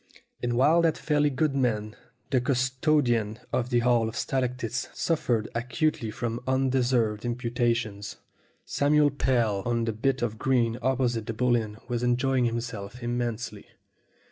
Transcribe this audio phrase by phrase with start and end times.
[0.41, 1.95] And while that fairly good man,
[2.31, 8.17] the custodian of the Hall of Stalactites, suffered acutely from unde served imputations,
[8.65, 13.67] Samuel Pell on the bit of green opposite the Bull Inn was enjoying himself immensely.